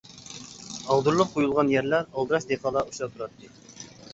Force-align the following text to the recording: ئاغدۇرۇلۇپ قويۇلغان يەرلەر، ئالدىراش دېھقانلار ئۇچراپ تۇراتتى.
ئاغدۇرۇلۇپ 0.93 1.35
قويۇلغان 1.35 1.69
يەرلەر، 1.73 2.07
ئالدىراش 2.09 2.49
دېھقانلار 2.53 2.89
ئۇچراپ 2.91 3.17
تۇراتتى. 3.19 3.53